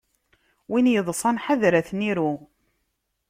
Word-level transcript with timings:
Win 0.69 0.91
iḍṣan, 0.99 1.37
ḥadeṛ 1.45 1.73
ad 1.79 1.85
ten-iru. 1.89 2.31